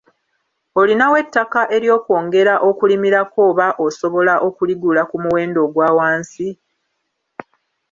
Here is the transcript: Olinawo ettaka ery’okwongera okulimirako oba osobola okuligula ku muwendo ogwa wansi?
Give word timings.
Olinawo 0.79 1.15
ettaka 1.23 1.61
ery’okwongera 1.75 2.53
okulimirako 2.69 3.37
oba 3.49 3.67
osobola 3.85 4.33
okuligula 4.47 5.01
ku 5.09 5.15
muwendo 5.23 5.59
ogwa 5.67 5.89
wansi? 5.97 6.47